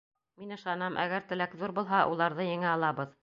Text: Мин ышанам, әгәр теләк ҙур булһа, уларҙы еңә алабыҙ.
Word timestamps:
Мин 0.43 0.53
ышанам, 0.55 0.97
әгәр 1.03 1.27
теләк 1.33 1.55
ҙур 1.61 1.75
булһа, 1.81 2.01
уларҙы 2.15 2.49
еңә 2.51 2.73
алабыҙ. 2.77 3.15